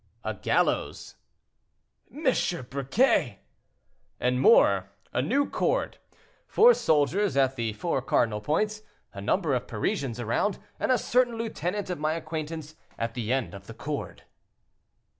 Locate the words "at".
7.37-7.55, 12.97-13.13